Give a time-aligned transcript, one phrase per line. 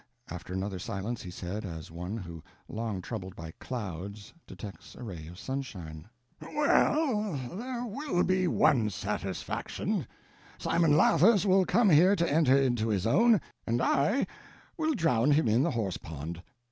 [0.31, 5.27] After another silence, he said, as one who, long troubled by clouds, detects a ray
[5.27, 6.09] of sunshine,
[6.41, 13.39] "Well, there will be one satisfaction—Simon Lathers will come here to enter into his own,
[13.67, 14.25] and I
[14.75, 16.41] will drown him in the horsepond.